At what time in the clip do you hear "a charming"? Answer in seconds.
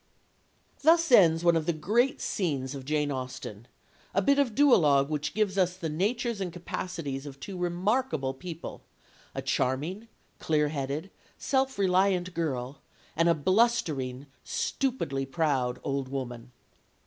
9.35-10.07